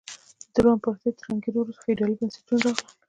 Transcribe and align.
د 0.53 0.55
روم 0.63 0.71
امپراتورۍ 0.75 1.11
تر 1.17 1.23
ړنګېدو 1.27 1.57
وروسته 1.61 1.81
فیوډالي 1.83 2.15
بنسټونه 2.19 2.67
راغلل. 2.71 2.89